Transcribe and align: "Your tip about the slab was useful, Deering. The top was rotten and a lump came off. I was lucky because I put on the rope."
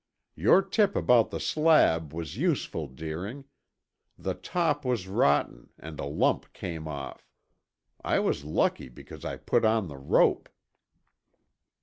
"Your 0.35 0.63
tip 0.63 0.95
about 0.95 1.29
the 1.29 1.39
slab 1.39 2.11
was 2.11 2.35
useful, 2.35 2.87
Deering. 2.87 3.45
The 4.17 4.33
top 4.33 4.83
was 4.83 5.07
rotten 5.07 5.69
and 5.77 5.99
a 5.99 6.05
lump 6.05 6.51
came 6.53 6.87
off. 6.87 7.29
I 8.03 8.17
was 8.19 8.43
lucky 8.43 8.89
because 8.89 9.23
I 9.23 9.37
put 9.37 9.63
on 9.63 9.89
the 9.89 9.97
rope." 9.99 10.49